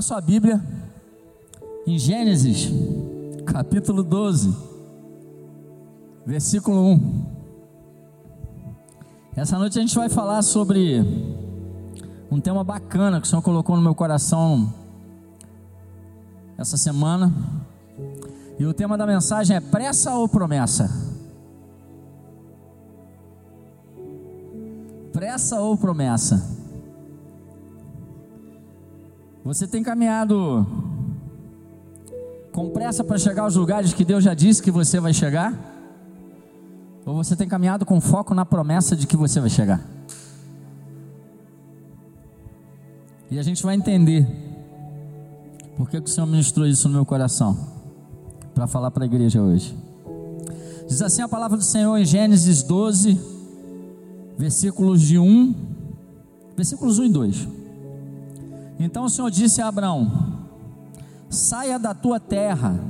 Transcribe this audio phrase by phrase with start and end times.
[0.00, 0.58] Abra sua Bíblia
[1.86, 2.70] em Gênesis,
[3.44, 4.56] capítulo 12,
[6.24, 7.26] versículo 1.
[9.36, 11.04] Essa noite a gente vai falar sobre
[12.30, 14.72] um tema bacana que o Senhor colocou no meu coração
[16.56, 17.30] essa semana.
[18.58, 20.90] E o tema da mensagem é pressa ou promessa?
[25.12, 26.59] Pressa ou promessa?
[29.44, 30.66] Você tem caminhado
[32.52, 35.54] com pressa para chegar aos lugares que Deus já disse que você vai chegar?
[37.06, 39.80] Ou você tem caminhado com foco na promessa de que você vai chegar?
[43.30, 44.26] E a gente vai entender
[45.76, 47.56] por que, o Senhor ministrou isso no meu coração
[48.54, 49.74] para falar para a igreja hoje.
[50.86, 53.18] Diz assim a palavra do Senhor em Gênesis 12,
[54.36, 55.54] versículos de 1,
[56.56, 57.59] versículos 1 e 2.
[58.80, 60.10] Então o Senhor disse a Abraão:
[61.28, 62.80] Saia da tua terra,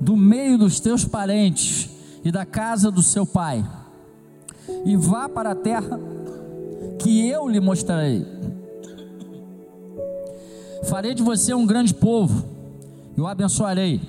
[0.00, 1.90] do meio dos teus parentes
[2.24, 3.68] e da casa do seu pai,
[4.84, 5.98] e vá para a terra
[7.00, 8.24] que eu lhe mostrarei.
[10.84, 12.46] Farei de você um grande povo,
[13.16, 14.00] e o abençoarei.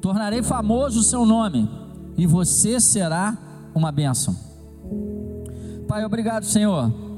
[0.00, 1.68] Tornarei famoso o seu nome,
[2.16, 3.36] e você será
[3.74, 4.36] uma bênção.
[5.88, 7.09] Pai, obrigado, Senhor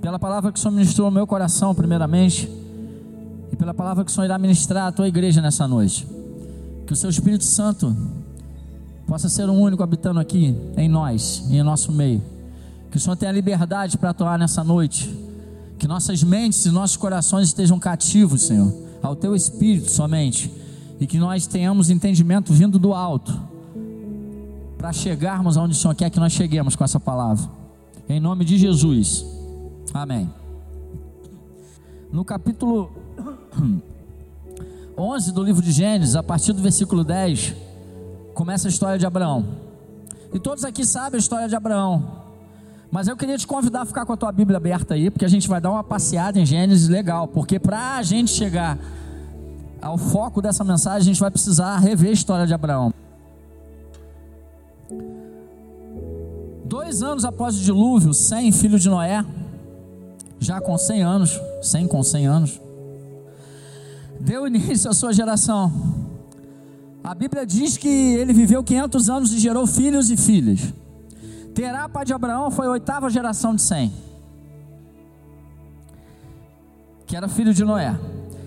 [0.00, 2.50] pela palavra que o Senhor ministrou no meu coração, primeiramente,
[3.52, 6.06] e pela palavra que o Senhor irá ministrar à tua igreja nessa noite.
[6.86, 7.94] Que o seu Espírito Santo
[9.06, 12.22] possa ser o único habitando aqui em nós em nosso meio.
[12.90, 15.14] Que o Senhor tenha liberdade para atuar nessa noite.
[15.78, 20.52] Que nossas mentes e nossos corações estejam cativos, Senhor, ao teu Espírito somente.
[21.00, 23.38] E que nós tenhamos entendimento vindo do alto
[24.76, 27.48] para chegarmos aonde o Senhor quer que nós cheguemos com essa palavra.
[28.08, 29.37] Em nome de Jesus.
[29.92, 30.32] Amém.
[32.12, 32.90] No capítulo
[34.96, 37.54] 11 do livro de Gênesis, a partir do versículo 10,
[38.34, 39.46] começa a história de Abraão.
[40.32, 42.18] E todos aqui sabem a história de Abraão.
[42.90, 45.28] Mas eu queria te convidar a ficar com a tua Bíblia aberta aí, porque a
[45.28, 47.28] gente vai dar uma passeada em Gênesis legal.
[47.28, 48.78] Porque para a gente chegar
[49.80, 52.92] ao foco dessa mensagem, a gente vai precisar rever a história de Abraão.
[56.64, 59.24] Dois anos após o dilúvio, Sem, filho de Noé,
[60.40, 62.60] já com 100 anos, 100 com 100 anos,
[64.20, 65.72] deu início à sua geração.
[67.02, 70.72] A Bíblia diz que ele viveu 500 anos e gerou filhos e filhas.
[71.54, 73.92] Terá, pai de Abraão, foi a oitava geração de 100,
[77.06, 77.98] que era filho de Noé.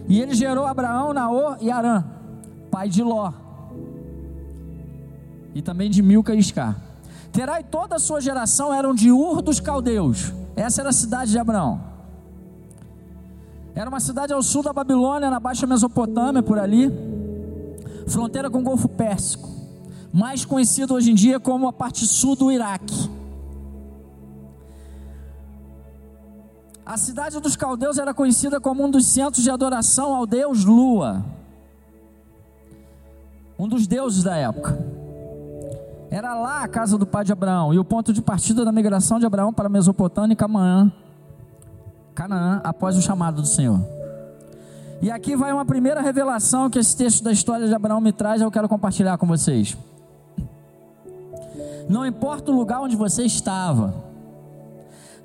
[0.07, 2.03] E ele gerou Abraão, Naor e Arã,
[2.69, 3.34] pai de Ló,
[5.53, 6.80] e também de Milca e Iscar.
[7.31, 11.31] Terá e toda a sua geração eram de Ur dos caldeus essa era a cidade
[11.31, 11.81] de Abraão.
[13.73, 16.91] Era uma cidade ao sul da Babilônia, na Baixa Mesopotâmia, por ali,
[18.07, 19.50] fronteira com o Golfo Pérsico,
[20.13, 23.09] mais conhecido hoje em dia como a parte sul do Iraque.
[26.85, 31.23] A cidade dos caldeus era conhecida como um dos centros de adoração ao deus Lua,
[33.57, 35.00] um dos deuses da época.
[36.11, 39.17] Era lá a casa do pai de Abraão e o ponto de partida da migração
[39.17, 40.91] de Abraão para a Mesopotâmia e Canaã,
[42.13, 43.79] Canaã, após o chamado do Senhor.
[45.01, 48.41] E aqui vai uma primeira revelação que esse texto da história de Abraão me traz,
[48.41, 49.77] eu quero compartilhar com vocês.
[51.88, 53.95] Não importa o lugar onde você estava,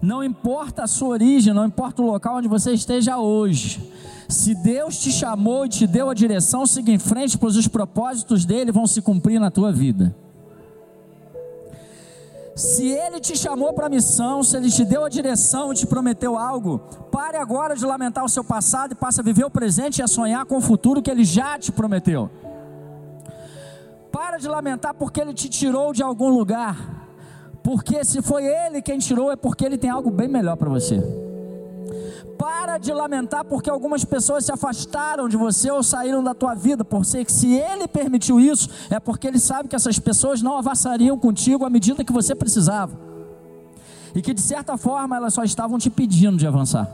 [0.00, 3.92] não importa a sua origem, não importa o local onde você esteja hoje,
[4.28, 8.44] se Deus te chamou e te deu a direção, siga em frente, pois os propósitos
[8.44, 10.14] dele vão se cumprir na tua vida.
[12.56, 15.86] Se Ele te chamou para a missão, se Ele te deu a direção e te
[15.86, 16.78] prometeu algo,
[17.12, 20.08] pare agora de lamentar o seu passado e passe a viver o presente e a
[20.08, 22.30] sonhar com o futuro que Ele já te prometeu.
[24.10, 27.06] Para de lamentar porque Ele te tirou de algum lugar,
[27.62, 31.25] porque se foi Ele quem tirou, é porque Ele tem algo bem melhor para você.
[32.38, 36.84] Para de lamentar porque algumas pessoas se afastaram de você ou saíram da tua vida.
[36.84, 41.64] Porque se ele permitiu isso, é porque ele sabe que essas pessoas não avançariam contigo
[41.64, 42.98] à medida que você precisava.
[44.14, 46.90] E que de certa forma elas só estavam te pedindo de avançar.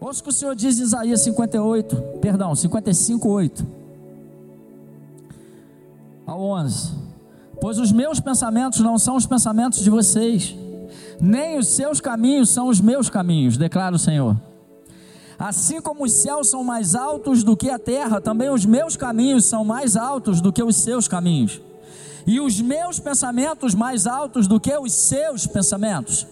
[0.00, 3.66] Ouça o que o Senhor diz em Isaías 58, perdão, 55, 8
[6.26, 6.92] ao 11:
[7.60, 10.56] Pois os meus pensamentos não são os pensamentos de vocês
[11.20, 14.36] nem os seus caminhos são os meus caminhos, declara o Senhor.
[15.38, 19.44] Assim como os céus são mais altos do que a terra, também os meus caminhos
[19.44, 21.60] são mais altos do que os seus caminhos,
[22.26, 26.26] e os meus pensamentos mais altos do que os seus pensamentos.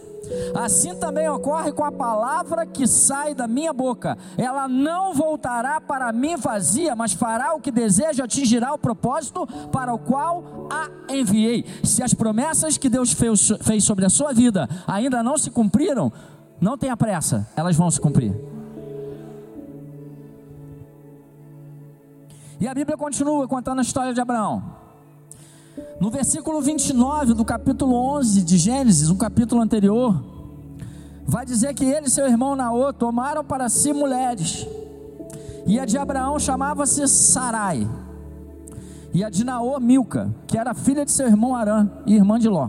[0.55, 4.17] Assim também ocorre com a palavra que sai da minha boca.
[4.37, 9.93] Ela não voltará para mim vazia, mas fará o que deseja, atingirá o propósito para
[9.93, 11.64] o qual a enviei.
[11.82, 16.12] Se as promessas que Deus fez, fez sobre a sua vida ainda não se cumpriram,
[16.61, 18.32] não tenha pressa, elas vão se cumprir.
[22.61, 24.81] E a Bíblia continua contando a história de Abraão.
[26.01, 30.23] No versículo 29 do capítulo 11 de Gênesis, um capítulo anterior,
[31.25, 34.67] vai dizer que ele e seu irmão Naô tomaram para si mulheres.
[35.67, 37.89] E a de Abraão chamava-se Sarai.
[39.15, 42.49] E a de Naô, Milca, que era filha de seu irmão Arã e irmã de
[42.49, 42.69] Ló.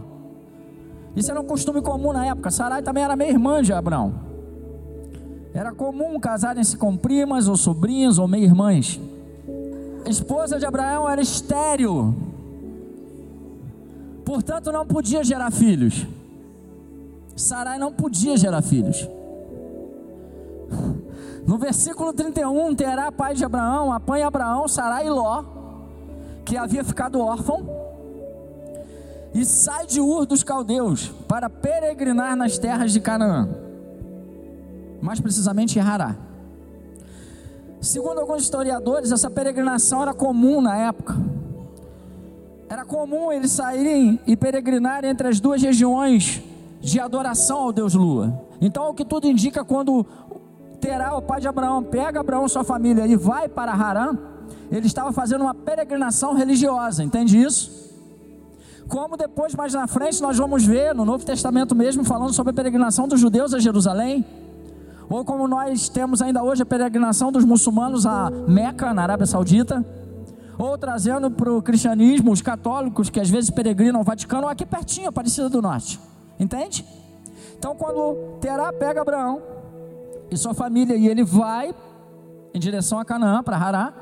[1.15, 2.51] Isso era um costume comum na época.
[2.51, 4.13] Sarai também era meia irmã de Abraão.
[5.53, 8.99] Era comum casarem-se com primas ou sobrinhas ou meia irmãs.
[10.05, 12.32] A esposa de Abraão era estéril.
[14.25, 16.05] Portanto, não podia gerar filhos.
[17.35, 19.07] Sarai não podia gerar filhos.
[21.45, 25.43] No versículo 31, terá pai de Abraão, apanha Abraão, Sarai e Ló,
[26.45, 27.67] que havia ficado órfão,
[29.33, 33.49] e sai de Ur dos caldeus para peregrinar nas terras de Canaã,
[35.01, 36.15] mais precisamente em Hará.
[37.81, 41.15] Segundo alguns historiadores, essa peregrinação era comum na época.
[42.73, 46.41] Era comum eles saírem e peregrinarem entre as duas regiões
[46.81, 48.33] de adoração ao Deus Lua.
[48.59, 50.03] Então, o que tudo indica, quando
[50.81, 54.17] Terá, o pai de Abraão, pega Abraão e sua família e vai para Harã,
[54.71, 57.93] ele estava fazendo uma peregrinação religiosa, entende isso?
[58.87, 62.55] Como depois, mais na frente, nós vamos ver no Novo Testamento mesmo, falando sobre a
[62.55, 64.25] peregrinação dos judeus a Jerusalém,
[65.07, 69.85] ou como nós temos ainda hoje a peregrinação dos muçulmanos a Meca, na Arábia Saudita,
[70.57, 75.09] ou trazendo para o cristianismo os católicos que às vezes peregrinam ao Vaticano, aqui pertinho,
[75.09, 75.99] Aparecida do Norte.
[76.39, 76.85] Entende?
[77.57, 79.41] Então, quando Terá pega Abraão
[80.29, 81.73] e sua família e ele vai
[82.53, 83.93] em direção a Canaã, para Hará,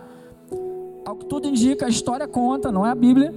[1.05, 3.33] ao que tudo indica, a história conta, não é a Bíblia,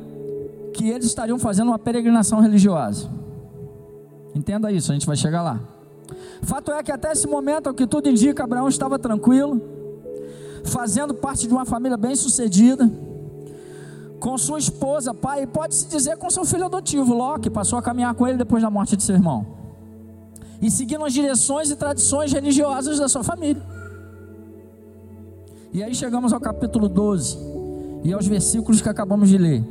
[0.73, 3.09] que eles estariam fazendo uma peregrinação religiosa.
[4.35, 5.61] Entenda isso, a gente vai chegar lá.
[6.43, 9.61] Fato é que até esse momento, ao que tudo indica, Abraão estava tranquilo,
[10.65, 12.91] fazendo parte de uma família bem sucedida
[14.25, 17.83] com sua esposa, pai, e pode-se dizer com seu filho adotivo, Ló, que passou a
[17.83, 19.47] caminhar com ele depois da morte de seu irmão.
[20.63, 23.63] E seguindo as direções e tradições religiosas da sua família.
[25.75, 27.37] E aí chegamos ao capítulo 12
[28.03, 29.63] e aos versículos que acabamos de ler,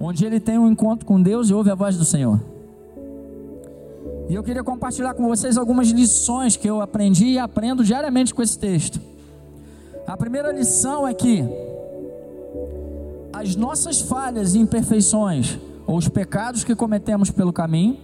[0.00, 2.40] onde ele tem um encontro com Deus e ouve a voz do Senhor.
[4.28, 8.42] E eu queria compartilhar com vocês algumas lições que eu aprendi e aprendo diariamente com
[8.42, 8.98] esse texto.
[10.08, 11.44] A primeira lição é que
[13.30, 17.98] as nossas falhas e imperfeições, ou os pecados que cometemos pelo caminho,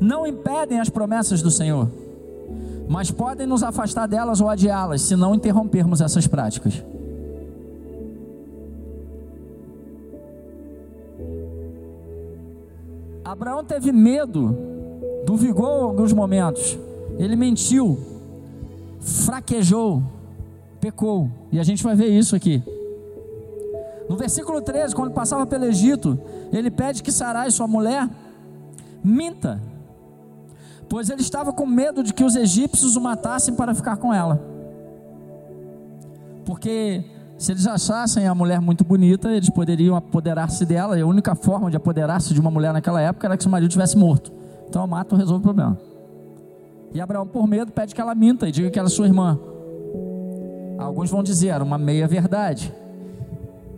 [0.00, 1.88] não impedem as promessas do Senhor,
[2.88, 6.82] mas podem nos afastar delas ou adiá-las se não interrompermos essas práticas.
[13.24, 14.58] Abraão teve medo,
[15.24, 16.76] duvidou em alguns momentos,
[17.20, 17.96] ele mentiu,
[18.98, 20.02] fraquejou,
[20.80, 22.62] pecou, e a gente vai ver isso aqui.
[24.08, 26.18] No versículo 13, quando passava pelo Egito,
[26.52, 28.08] ele pede que Sarai, sua mulher,
[29.04, 29.60] minta,
[30.88, 34.42] pois ele estava com medo de que os egípcios o matassem para ficar com ela.
[36.44, 37.04] Porque
[37.38, 41.70] se eles achassem a mulher muito bonita, eles poderiam apoderar-se dela, e a única forma
[41.70, 44.32] de apoderar-se de uma mulher naquela época era que seu marido tivesse morto.
[44.68, 45.78] Então, mata resolve o problema.
[46.92, 49.38] E Abraão, por medo, pede que ela minta e diga que ela é sua irmã.
[50.80, 52.72] Alguns vão dizer, uma meia verdade.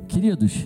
[0.06, 0.64] Queridos,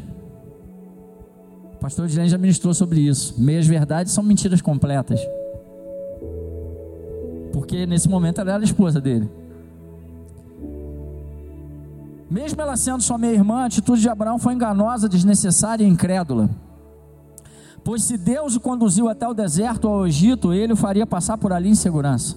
[1.75, 3.40] o pastor Dilene já ministrou sobre isso.
[3.40, 5.21] Meias verdades são mentiras completas.
[7.52, 9.31] Porque nesse momento ela era a esposa dele.
[12.31, 16.50] Mesmo ela sendo sua meia-irmã, a atitude de Abraão foi enganosa, desnecessária e incrédula.
[17.83, 21.52] Pois se Deus o conduziu até o deserto ao Egito, ele o faria passar por
[21.52, 22.37] ali em segurança.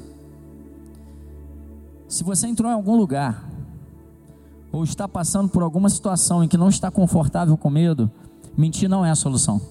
[2.07, 3.49] Se você entrou em algum lugar
[4.71, 8.09] ou está passando por alguma situação em que não está confortável com medo,
[8.57, 9.61] mentir não é a solução.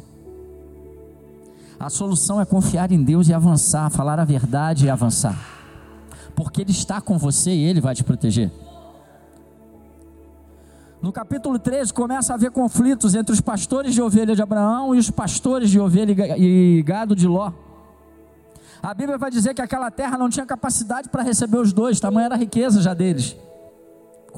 [1.78, 5.38] A solução é confiar em Deus e avançar, falar a verdade e avançar.
[6.34, 8.50] Porque Ele está com você e Ele vai te proteger.
[11.00, 14.98] No capítulo 13 começa a haver conflitos entre os pastores de ovelha de Abraão e
[14.98, 17.52] os pastores de ovelha e gado de Ló.
[18.82, 22.26] A Bíblia vai dizer que aquela terra não tinha capacidade para receber os dois, tamanha
[22.26, 23.36] era a riqueza já deles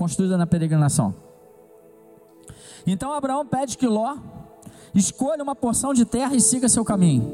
[0.00, 1.14] construída na peregrinação.
[2.86, 4.16] Então Abraão pede que Ló
[4.94, 7.30] escolha uma porção de terra e siga seu caminho.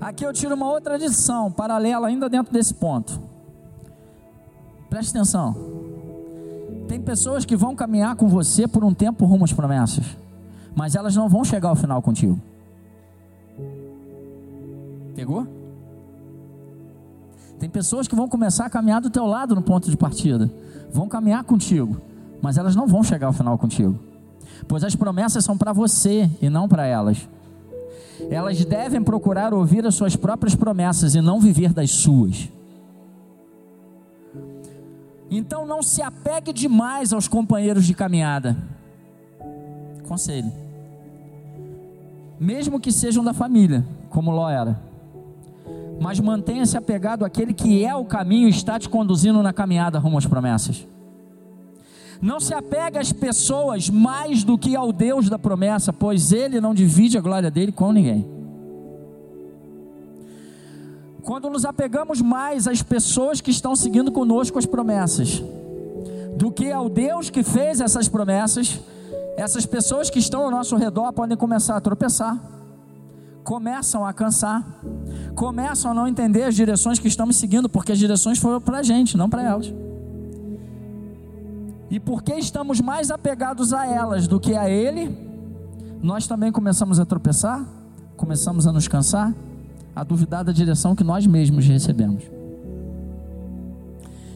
[0.00, 3.20] Aqui eu tiro uma outra lição, paralela ainda dentro desse ponto.
[4.88, 5.54] Preste atenção.
[6.88, 10.04] Tem pessoas que vão caminhar com você por um tempo rumo às promessas,
[10.74, 12.36] mas elas não vão chegar ao final contigo.
[15.14, 15.46] Pegou?
[17.60, 20.50] Tem pessoas que vão começar a caminhar do teu lado no ponto de partida,
[20.90, 22.00] vão caminhar contigo,
[22.40, 23.98] mas elas não vão chegar ao final contigo,
[24.66, 27.28] pois as promessas são para você e não para elas.
[28.30, 32.48] Elas devem procurar ouvir as suas próprias promessas e não viver das suas.
[35.30, 38.56] Então não se apegue demais aos companheiros de caminhada.
[40.08, 40.50] Conselho.
[42.38, 44.89] Mesmo que sejam da família, como Ló era.
[46.00, 50.16] Mas mantenha-se apegado àquele que é o caminho e está te conduzindo na caminhada rumo
[50.16, 50.86] às promessas.
[52.22, 56.74] Não se apega às pessoas mais do que ao Deus da promessa, pois ele não
[56.74, 58.26] divide a glória dele com ninguém.
[61.22, 65.42] Quando nos apegamos mais às pessoas que estão seguindo conosco as promessas,
[66.36, 68.80] do que ao Deus que fez essas promessas,
[69.36, 72.38] essas pessoas que estão ao nosso redor podem começar a tropeçar,
[73.44, 74.64] começam a cansar,
[75.34, 78.82] começam a não entender as direções que estamos seguindo, porque as direções foram para a
[78.82, 79.72] gente, não para elas.
[81.90, 85.16] E porque estamos mais apegados a elas do que a Ele,
[86.00, 87.66] nós também começamos a tropeçar,
[88.16, 89.34] começamos a nos cansar,
[89.94, 92.22] a duvidar da direção que nós mesmos recebemos.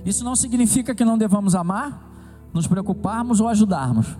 [0.04, 4.16] Isso não significa que não devamos amar, nos preocuparmos ou ajudarmos.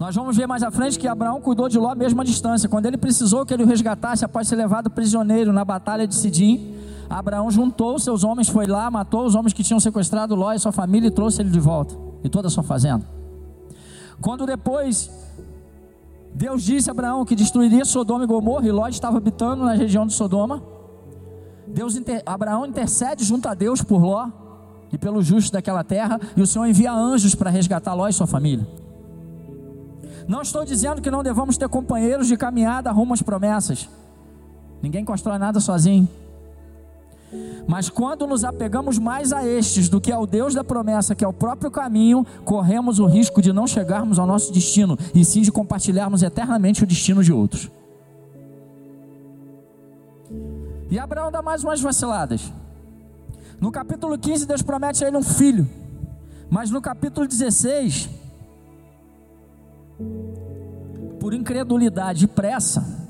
[0.00, 2.66] Nós vamos ver mais à frente que Abraão cuidou de Ló mesmo à distância.
[2.70, 6.74] Quando ele precisou que ele o resgatasse após ser levado prisioneiro na batalha de Sidim,
[7.10, 10.72] Abraão juntou seus homens, foi lá, matou os homens que tinham sequestrado Ló e sua
[10.72, 13.06] família e trouxe ele de volta e toda a sua fazenda.
[14.22, 15.10] Quando depois
[16.34, 20.06] Deus disse a Abraão que destruiria Sodoma e Gomorra e Ló estava habitando na região
[20.06, 20.62] de Sodoma,
[21.66, 22.22] Deus inter...
[22.24, 24.30] Abraão intercede junto a Deus por Ló
[24.90, 28.26] e pelos justos daquela terra, e o Senhor envia anjos para resgatar Ló e sua
[28.26, 28.79] família.
[30.30, 33.88] Não estou dizendo que não devamos ter companheiros de caminhada rumo às promessas.
[34.80, 36.08] Ninguém constrói nada sozinho.
[37.66, 41.26] Mas quando nos apegamos mais a estes do que ao Deus da promessa, que é
[41.26, 45.50] o próprio caminho, corremos o risco de não chegarmos ao nosso destino, e sim de
[45.50, 47.68] compartilharmos eternamente o destino de outros.
[50.88, 52.52] E Abraão dá mais umas vaciladas.
[53.60, 55.68] No capítulo 15, Deus promete a ele um filho.
[56.48, 58.19] Mas no capítulo 16,
[61.18, 63.00] por incredulidade e pressa,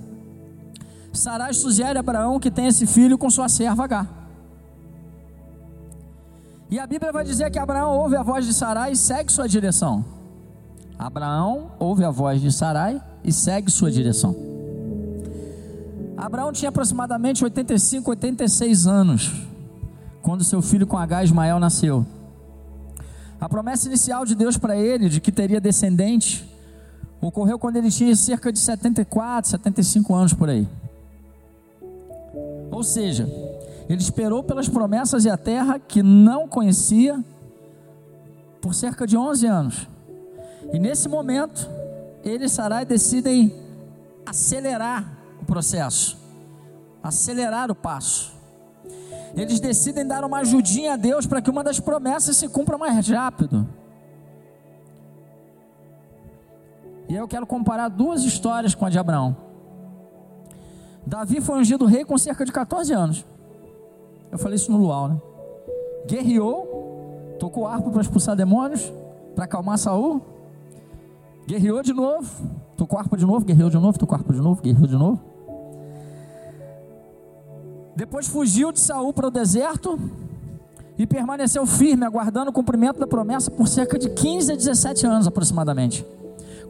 [1.12, 4.20] Sarai sugere a Abraão que tem esse filho com sua serva Agar.
[6.70, 9.48] E a Bíblia vai dizer que Abraão ouve a voz de Sarai e segue sua
[9.48, 10.04] direção.
[10.98, 14.36] Abraão ouve a voz de Sarai e segue sua direção.
[16.16, 19.32] Abraão tinha aproximadamente 85, 86 anos
[20.20, 22.06] quando seu filho com H Ismael nasceu.
[23.40, 26.49] A promessa inicial de Deus para ele de que teria descendente
[27.20, 30.66] ocorreu quando ele tinha cerca de 74, 75 anos por aí.
[32.70, 33.28] Ou seja,
[33.88, 37.22] ele esperou pelas promessas e a terra que não conhecia
[38.60, 39.88] por cerca de 11 anos.
[40.72, 41.68] E nesse momento,
[42.22, 43.54] ele e Sarai decidem
[44.24, 46.16] acelerar o processo,
[47.02, 48.32] acelerar o passo.
[49.34, 53.08] Eles decidem dar uma ajudinha a Deus para que uma das promessas se cumpra mais
[53.08, 53.66] rápido.
[57.10, 59.36] E aí eu quero comparar duas histórias com a de Abraão.
[61.04, 63.26] Davi foi ungido rei com cerca de 14 anos.
[64.30, 65.20] Eu falei isso no Luau, né?
[66.06, 68.92] Guerreou, tocou arpa para expulsar demônios,
[69.34, 70.22] para acalmar Saul.
[71.48, 72.30] Guerreou de novo,
[72.76, 75.20] tocou arpa de novo, guerreou de novo, tocou arpa de novo, guerreou de novo.
[77.96, 79.98] Depois fugiu de Saul para o deserto
[80.96, 85.26] e permaneceu firme, aguardando o cumprimento da promessa por cerca de 15 a 17 anos
[85.26, 86.06] aproximadamente.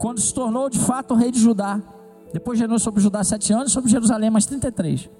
[0.00, 1.78] Quando se tornou de fato o rei de Judá.
[2.32, 5.10] Depois reinou sobre Judá sete anos, sobre Jerusalém mais 33.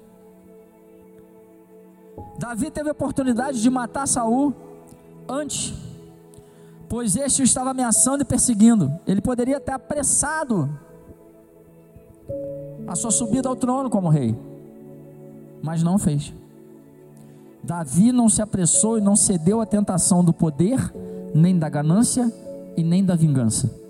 [2.39, 4.55] Davi teve a oportunidade de matar Saul
[5.29, 5.71] antes,
[6.89, 8.91] pois este o estava ameaçando e perseguindo.
[9.05, 10.67] Ele poderia ter apressado
[12.87, 14.35] a sua subida ao trono como rei,
[15.61, 16.33] mas não fez.
[17.63, 20.91] Davi não se apressou e não cedeu à tentação do poder,
[21.35, 22.33] nem da ganância
[22.75, 23.80] e nem da vingança.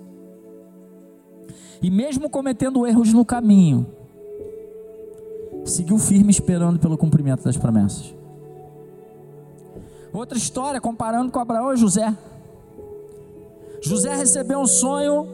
[1.82, 3.86] E mesmo cometendo erros no caminho,
[5.64, 8.14] seguiu firme esperando pelo cumprimento das promessas.
[10.12, 12.16] Outra história, comparando com Abraão e José.
[13.80, 15.26] José recebeu um sonho,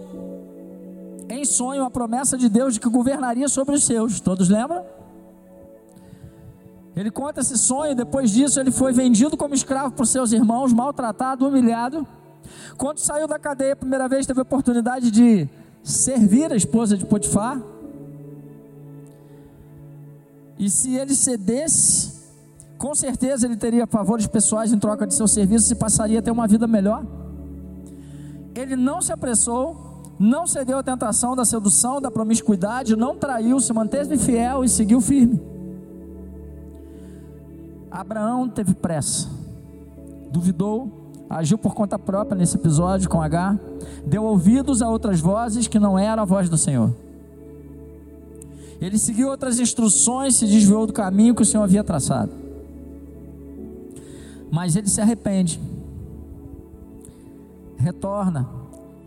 [1.29, 4.19] em sonho, a promessa de Deus de que governaria sobre os seus.
[4.19, 4.83] Todos lembram?
[6.97, 11.47] Ele conta esse sonho, depois disso ele foi vendido como escravo por seus irmãos, maltratado,
[11.47, 12.07] humilhado.
[12.79, 15.49] Quando saiu da cadeia a primeira vez, teve a oportunidade de
[15.89, 17.61] servir a esposa de Potifar.
[20.59, 22.13] E se ele cedesse,
[22.77, 26.31] com certeza ele teria favores pessoais em troca de seu serviço e passaria a ter
[26.31, 27.07] uma vida melhor.
[28.55, 33.73] Ele não se apressou, não cedeu à tentação da sedução, da promiscuidade, não traiu, se
[33.73, 35.41] manteve fiel e seguiu firme.
[37.91, 39.29] Abraão teve pressa,
[40.31, 40.98] duvidou,
[41.29, 43.59] agiu por conta própria nesse episódio com H,
[44.07, 46.91] deu ouvidos a outras vozes que não eram a voz do Senhor.
[48.81, 52.31] Ele seguiu outras instruções, se desviou do caminho que o Senhor havia traçado.
[54.51, 55.61] Mas ele se arrepende,
[57.77, 58.49] retorna,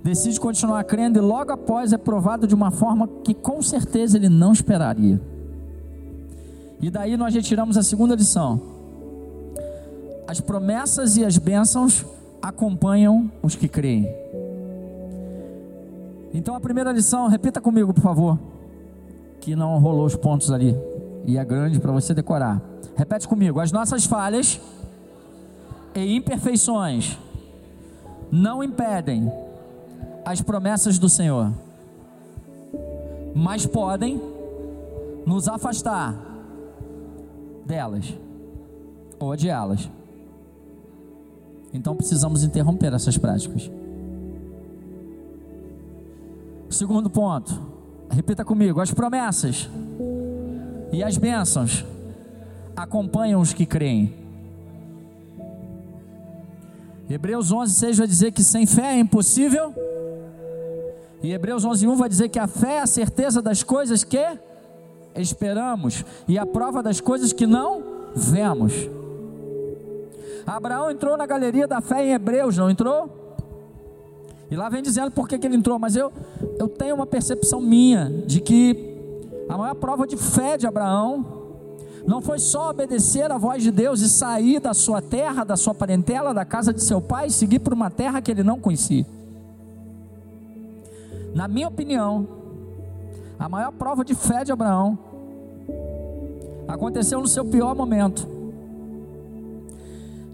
[0.04, 4.30] decide continuar crendo e logo após é provado de uma forma que com certeza ele
[4.30, 5.20] não esperaria.
[6.82, 8.81] E daí nós retiramos a segunda lição.
[10.28, 12.06] As promessas e as bênçãos
[12.42, 14.08] acompanham os que creem.
[16.34, 18.40] Então a primeira lição, repita comigo, por favor,
[19.42, 20.76] que não rolou os pontos ali
[21.26, 22.62] e é grande para você decorar.
[22.96, 24.60] Repete comigo: as nossas falhas
[25.94, 27.18] e imperfeições
[28.32, 29.32] não impedem
[30.24, 31.52] as promessas do Senhor,
[33.36, 34.22] mas podem
[35.26, 36.16] nos afastar
[37.66, 38.14] delas
[39.20, 39.90] ou adiá-las.
[41.74, 43.70] Então precisamos interromper essas práticas.
[46.70, 47.60] Segundo ponto,
[48.10, 49.70] repita comigo: as promessas
[50.92, 51.86] e as bênçãos
[52.76, 54.14] acompanham os que creem.
[57.10, 59.74] Hebreus 11, 6 vai dizer que sem fé é impossível.
[61.22, 64.26] E Hebreus 11, 1 vai dizer que a fé é a certeza das coisas que
[65.16, 67.84] esperamos e a prova das coisas que não
[68.16, 68.74] vemos.
[70.46, 73.36] Abraão entrou na galeria da fé em Hebreus, não entrou?
[74.50, 76.12] E lá vem dizendo por que, ele entrou, mas eu,
[76.60, 78.98] eu tenho uma percepção minha de que
[79.48, 81.26] a maior prova de fé de Abraão
[82.06, 85.74] não foi só obedecer à voz de Deus e sair da sua terra, da sua
[85.74, 89.06] parentela, da casa de seu pai e seguir para uma terra que ele não conhecia.
[91.34, 92.28] Na minha opinião,
[93.40, 95.00] a maior prova de fé de Abraão
[96.68, 98.28] aconteceu no seu pior momento.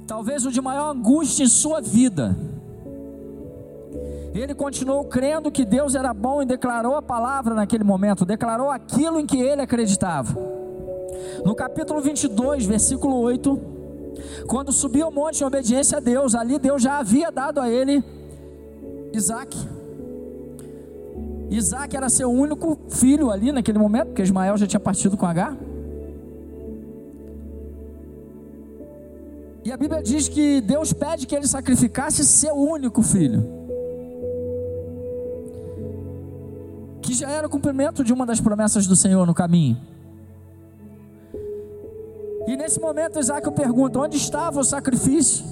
[0.07, 2.35] Talvez o de maior angústia em sua vida.
[4.33, 9.19] Ele continuou crendo que Deus era bom e declarou a palavra naquele momento, declarou aquilo
[9.19, 10.33] em que ele acreditava.
[11.43, 13.59] No capítulo 22, versículo 8,
[14.47, 18.01] quando subiu ao monte em obediência a Deus, ali Deus já havia dado a ele
[19.13, 19.57] Isaac.
[21.49, 25.66] Isaac era seu único filho ali naquele momento, porque Ismael já tinha partido com H.
[29.63, 33.43] E a Bíblia diz que Deus pede que ele sacrificasse seu único filho.
[37.01, 39.77] Que já era o cumprimento de uma das promessas do Senhor no caminho.
[42.47, 45.45] E nesse momento Isaac pergunta: onde estava o sacrifício?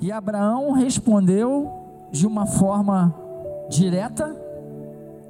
[0.00, 1.70] E Abraão respondeu
[2.10, 3.14] de uma forma
[3.70, 4.36] direta,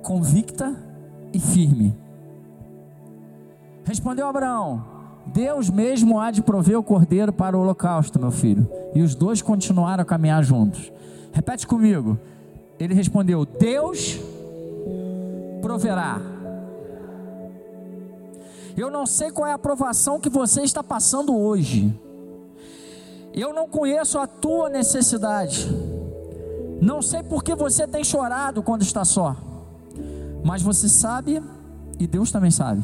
[0.02, 0.74] convicta
[1.32, 1.94] e firme.
[3.84, 4.91] Respondeu Abraão:
[5.26, 8.68] Deus mesmo há de prover o cordeiro para o holocausto, meu filho.
[8.94, 10.92] E os dois continuaram a caminhar juntos.
[11.32, 12.18] Repete comigo.
[12.78, 14.18] Ele respondeu: Deus
[15.60, 16.20] proverá.
[18.76, 21.92] Eu não sei qual é a provação que você está passando hoje.
[23.34, 25.68] Eu não conheço a tua necessidade.
[26.80, 29.36] Não sei por que você tem chorado quando está só,
[30.44, 31.40] mas você sabe
[31.98, 32.82] e Deus também sabe.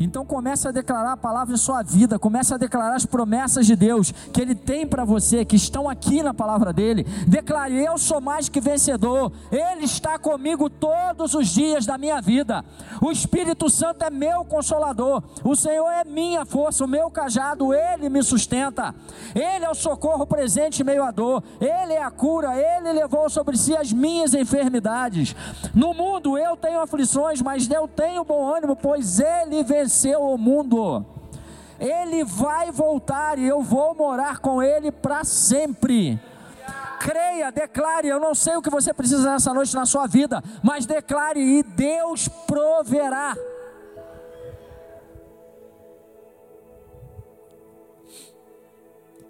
[0.00, 3.74] Então comece a declarar a palavra em sua vida, comece a declarar as promessas de
[3.74, 7.04] Deus que Ele tem para você, que estão aqui na palavra dele.
[7.26, 12.64] Declare: Eu sou mais que vencedor, Ele está comigo todos os dias da minha vida.
[13.00, 18.08] O Espírito Santo é meu consolador, o Senhor é minha força, o meu cajado, Ele
[18.08, 18.94] me sustenta.
[19.34, 23.28] Ele é o socorro presente em meio à dor, Ele é a cura, Ele levou
[23.28, 25.34] sobre si as minhas enfermidades.
[25.74, 30.36] No mundo eu tenho aflições, mas eu tenho bom ânimo, pois Ele venceu venceu o
[30.36, 31.02] mundo.
[31.80, 36.20] Ele vai voltar e eu vou morar com Ele para sempre.
[37.00, 38.08] Creia, declare.
[38.08, 41.62] Eu não sei o que você precisa nessa noite na sua vida, mas declare e
[41.62, 43.34] Deus proverá.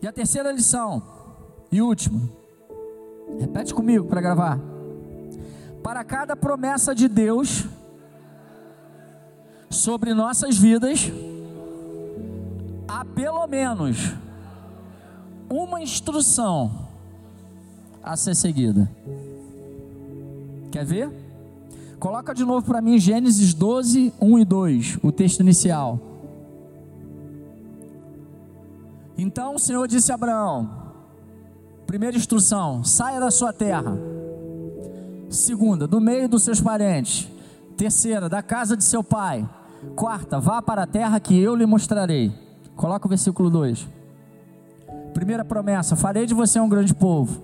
[0.00, 1.02] E a terceira lição,
[1.70, 2.20] e última,
[3.38, 4.58] repete comigo para gravar.
[5.82, 7.66] Para cada promessa de Deus,
[9.70, 11.10] sobre nossas vidas
[12.86, 14.14] há pelo menos
[15.50, 16.88] uma instrução
[18.02, 18.90] a ser seguida.
[20.70, 21.10] Quer ver?
[21.98, 25.98] Coloca de novo para mim Gênesis 12, 1 e 2, o texto inicial.
[29.16, 30.70] Então o Senhor disse a Abraão:
[31.86, 33.98] primeira instrução, saia da sua terra.
[35.28, 37.28] Segunda, do meio dos seus parentes.
[37.76, 39.48] Terceira, da casa de seu pai.
[39.94, 42.32] Quarta, vá para a terra que eu lhe mostrarei.
[42.76, 43.88] Coloca o versículo 2.
[45.14, 47.42] Primeira promessa: farei de você um grande povo.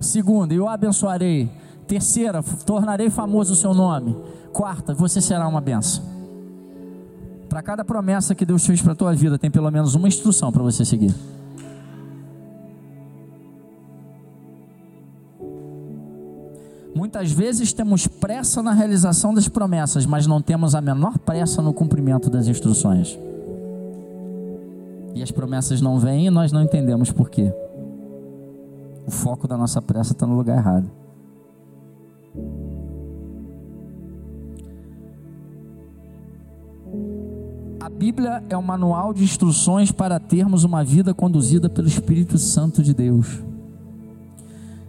[0.00, 1.50] Segunda, eu abençoarei.
[1.86, 4.16] Terceira, tornarei famoso o seu nome.
[4.52, 6.04] Quarta, você será uma benção.
[7.48, 10.50] Para cada promessa que Deus fez para a tua vida, tem pelo menos uma instrução
[10.50, 11.14] para você seguir.
[17.12, 21.70] Muitas vezes temos pressa na realização das promessas, mas não temos a menor pressa no
[21.74, 23.18] cumprimento das instruções.
[25.14, 27.52] E as promessas não vêm e nós não entendemos por quê.
[29.06, 30.90] O foco da nossa pressa está no lugar errado.
[37.78, 42.82] A Bíblia é um manual de instruções para termos uma vida conduzida pelo Espírito Santo
[42.82, 43.51] de Deus.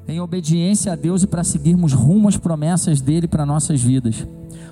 [0.07, 4.27] Em obediência a Deus e para seguirmos rumo às promessas dele para nossas vidas.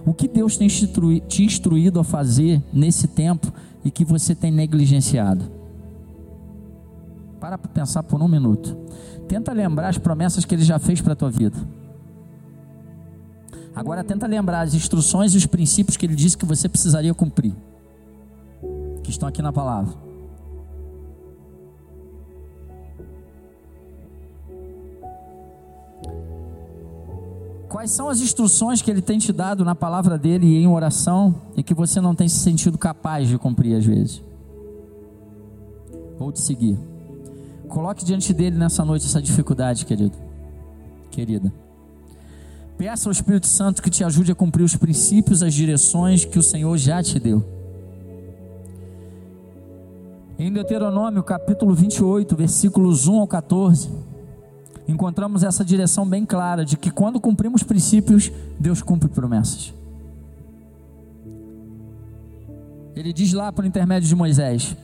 [0.05, 3.51] O que Deus tem te instruído a fazer nesse tempo
[3.83, 5.45] e que você tem negligenciado?
[7.39, 8.77] Para pensar por um minuto.
[9.27, 11.57] Tenta lembrar as promessas que ele já fez para a tua vida.
[13.73, 17.55] Agora tenta lembrar as instruções e os princípios que ele disse que você precisaria cumprir
[19.01, 20.10] que estão aqui na palavra.
[27.81, 31.33] Quais são as instruções que ele tem te dado na palavra dele e em oração
[31.57, 34.23] e que você não tem se sentido capaz de cumprir às vezes?
[36.19, 36.77] Ou de seguir?
[37.67, 40.15] Coloque diante dele nessa noite essa dificuldade, querido.
[41.09, 41.51] Querida.
[42.77, 46.43] Peça ao Espírito Santo que te ajude a cumprir os princípios, as direções que o
[46.43, 47.43] Senhor já te deu.
[50.37, 53.89] Em Deuteronômio capítulo 28, versículos 1 ao 14,
[54.87, 59.73] encontramos essa direção bem clara de que quando cumprimos princípios, Deus cumpre promessas.
[62.95, 64.75] Ele diz lá por intermédio de Moisés,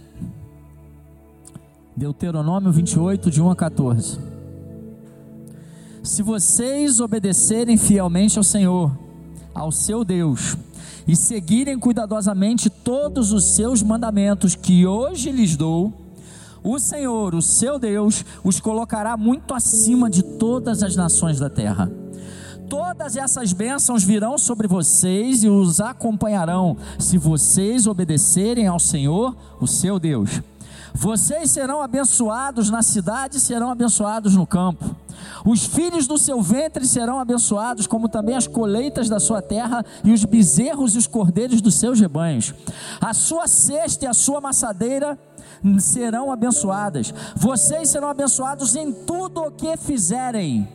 [1.96, 4.20] Deuteronômio 28, de 1 a 14:
[6.02, 8.98] Se vocês obedecerem fielmente ao Senhor,
[9.54, 10.56] ao seu Deus,
[11.08, 16.07] e seguirem cuidadosamente todos os seus mandamentos que hoje lhes dou,
[16.64, 21.92] o Senhor, o seu Deus, os colocará muito acima de todas as nações da terra.
[22.70, 29.68] Todas essas bênçãos virão sobre vocês e os acompanharão, se vocês obedecerem ao Senhor, o
[29.68, 30.42] seu Deus.
[30.94, 34.96] Vocês serão abençoados na cidade, serão abençoados no campo.
[35.46, 40.12] Os filhos do seu ventre serão abençoados, como também as colheitas da sua terra e
[40.12, 42.54] os bezerros e os cordeiros dos seus rebanhos.
[43.00, 45.18] A sua cesta e a sua maçadeira
[45.80, 47.14] serão abençoadas.
[47.36, 50.68] Vocês serão abençoados em tudo o que fizerem.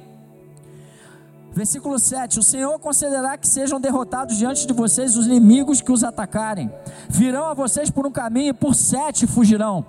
[1.53, 6.03] Versículo 7: O Senhor concederá que sejam derrotados diante de vocês os inimigos que os
[6.03, 6.71] atacarem.
[7.09, 9.85] Virão a vocês por um caminho e por sete fugirão.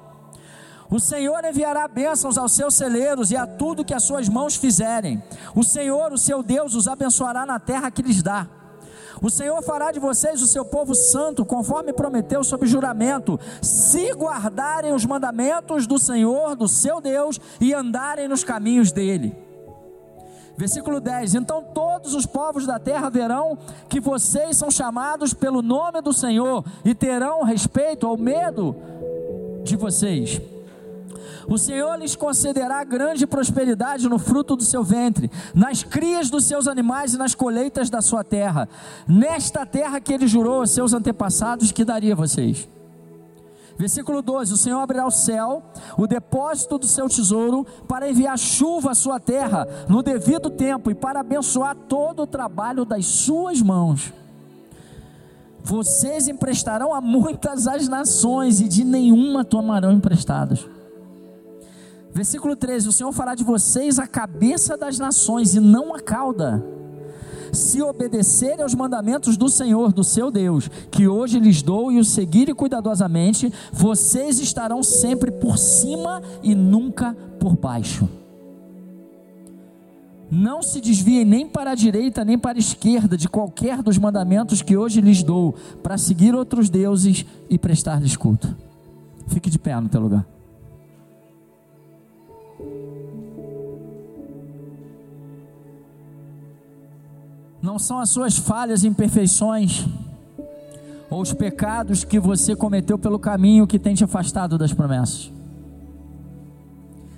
[0.90, 5.24] O Senhor enviará bênçãos aos seus celeiros e a tudo que as suas mãos fizerem.
[5.56, 8.48] O Senhor, o seu Deus, os abençoará na terra que lhes dá.
[9.22, 14.94] O Senhor fará de vocês o seu povo santo, conforme prometeu sob juramento, se guardarem
[14.94, 19.36] os mandamentos do Senhor, do seu Deus, e andarem nos caminhos dele.
[20.56, 23.58] Versículo 10: Então todos os povos da terra verão
[23.90, 28.76] que vocês são chamados pelo nome do Senhor e terão respeito ao medo
[29.64, 30.53] de vocês.
[31.48, 36.68] O Senhor lhes concederá grande prosperidade no fruto do seu ventre, nas crias dos seus
[36.68, 38.68] animais e nas colheitas da sua terra,
[39.08, 42.68] nesta terra que ele jurou aos seus antepassados que daria a vocês.
[43.78, 45.64] Versículo 12: O Senhor abrirá o céu,
[45.98, 50.96] o depósito do seu tesouro, para enviar chuva à sua terra no devido tempo e
[50.96, 54.14] para abençoar todo o trabalho das suas mãos.
[55.64, 60.68] Vocês emprestarão a muitas as nações e de nenhuma tomarão emprestados.
[62.14, 66.64] Versículo 13: O Senhor fará de vocês a cabeça das nações e não a cauda.
[67.52, 72.10] Se obedecerem aos mandamentos do Senhor, do seu Deus, que hoje lhes dou, e os
[72.10, 78.10] seguirem cuidadosamente, vocês estarão sempre por cima e nunca por baixo.
[80.32, 84.64] Não se desviem nem para a direita nem para a esquerda de qualquer dos mandamentos
[84.64, 88.56] que hoje lhes dou, para seguir outros deuses e prestar-lhes culto.
[89.28, 90.33] Fique de pé no teu lugar.
[97.64, 99.86] Não são as suas falhas e imperfeições
[101.10, 105.32] ou os pecados que você cometeu pelo caminho que tem te afastado das promessas.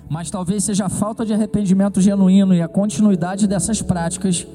[0.08, 4.46] Mas talvez seja a falta de arrependimento genuíno e a continuidade dessas práticas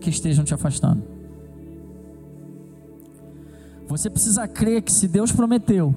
[0.00, 1.02] que estejam te afastando.
[3.88, 5.94] Você precisa crer que se Deus prometeu,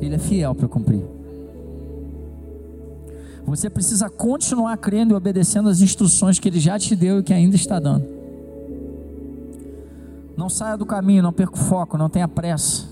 [0.00, 1.04] Ele é fiel para cumprir.
[3.46, 7.32] Você precisa continuar crendo e obedecendo as instruções que Ele já te deu e que
[7.32, 8.19] ainda está dando.
[10.36, 12.88] Não saia do caminho, não perca o foco, não tenha pressa.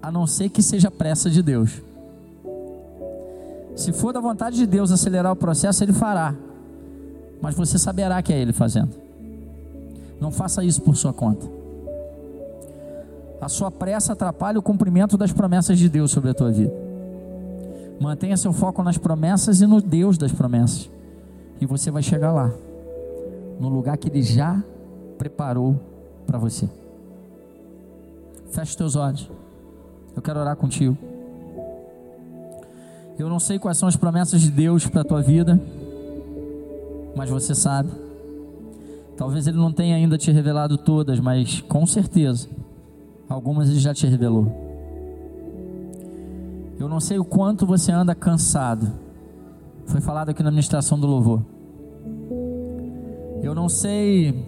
[0.00, 1.80] A não ser que seja pressa de Deus.
[3.76, 6.34] Se for da vontade de Deus acelerar o processo, Ele fará.
[7.40, 8.90] Mas você saberá que é Ele fazendo.
[10.20, 11.46] Não faça isso por sua conta.
[13.40, 16.72] A sua pressa atrapalha o cumprimento das promessas de Deus sobre a tua vida.
[18.00, 20.88] Mantenha seu foco nas promessas e no Deus das promessas.
[21.60, 22.52] E você vai chegar lá,
[23.58, 24.62] no lugar que Ele já
[25.18, 25.76] preparou
[26.26, 26.68] para você.
[28.50, 29.30] Feche teus olhos.
[30.14, 30.96] Eu quero orar contigo.
[33.18, 35.60] Eu não sei quais são as promessas de Deus para a tua vida,
[37.14, 37.90] mas você sabe.
[39.16, 42.48] Talvez Ele não tenha ainda te revelado todas, mas com certeza,
[43.28, 44.46] algumas Ele já te revelou.
[46.78, 48.90] Eu não sei o quanto você anda cansado.
[49.86, 51.42] Foi falado aqui na ministração do louvor.
[53.42, 54.44] Eu não sei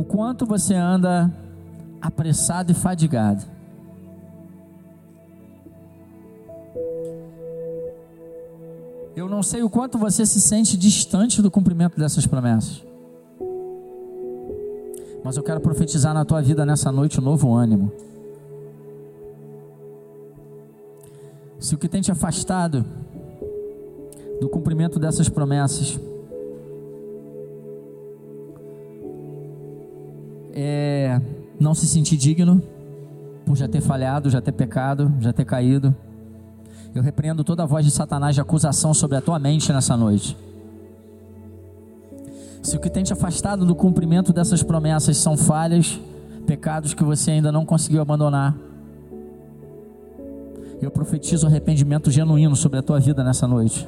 [0.00, 1.30] o quanto você anda
[2.00, 3.44] apressado e fadigado.
[9.14, 12.82] Eu não sei o quanto você se sente distante do cumprimento dessas promessas.
[15.22, 17.92] Mas eu quero profetizar na tua vida nessa noite um novo ânimo.
[21.58, 22.86] Se o que tem te afastado
[24.40, 26.00] do cumprimento dessas promessas
[31.60, 32.62] não se sentir digno
[33.44, 35.94] por já ter falhado, já ter pecado, já ter caído.
[36.94, 40.36] Eu repreendo toda a voz de Satanás de acusação sobre a tua mente nessa noite.
[42.62, 46.00] Se o que tem te afastado do cumprimento dessas promessas são falhas,
[46.46, 48.56] pecados que você ainda não conseguiu abandonar,
[50.80, 53.86] eu profetizo arrependimento genuíno sobre a tua vida nessa noite.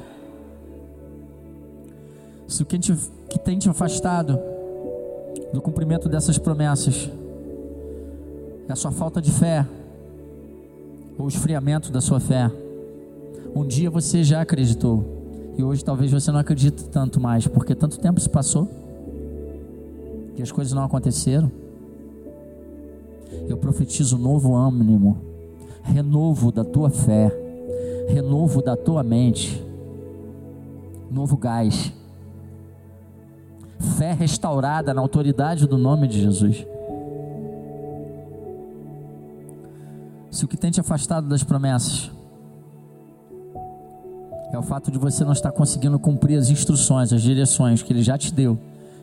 [2.47, 2.95] Se o que, te,
[3.29, 4.39] que tem te afastado
[5.51, 7.09] do cumprimento dessas promessas
[8.73, 9.67] a sua falta de fé
[11.15, 12.51] ou o esfriamento da sua fé.
[13.55, 17.99] Um dia você já acreditou e hoje talvez você não acredite tanto mais, porque tanto
[17.99, 18.67] tempo se passou
[20.35, 21.51] e as coisas não aconteceram.
[23.47, 25.17] Eu profetizo novo ânimo,
[25.83, 27.31] renovo da tua fé,
[28.07, 29.63] renovo da tua mente,
[31.11, 31.93] novo gás
[33.97, 36.65] fé restaurada na autoridade do nome de Jesus.
[40.33, 42.09] Se o que tem te afastado das promessas
[44.51, 48.01] é o fato de você não estar conseguindo cumprir as instruções, as direções que Ele
[48.01, 48.57] já te deu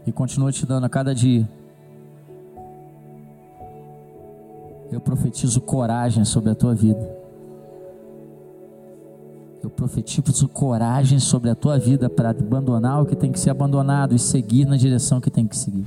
[0.04, 1.48] e continua te dando a cada dia,
[4.90, 7.08] eu profetizo coragem sobre a tua vida.
[9.62, 14.16] Eu profetizo coragem sobre a tua vida para abandonar o que tem que ser abandonado
[14.16, 15.86] e seguir na direção que tem que seguir.